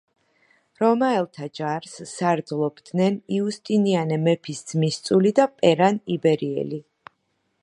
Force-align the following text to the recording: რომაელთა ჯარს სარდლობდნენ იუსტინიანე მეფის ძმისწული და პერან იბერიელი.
რომაელთა 0.83 1.49
ჯარს 1.59 1.93
სარდლობდნენ 2.13 3.21
იუსტინიანე 3.37 4.21
მეფის 4.25 4.65
ძმისწული 4.73 5.37
და 5.43 5.51
პერან 5.61 6.05
იბერიელი. 6.19 6.87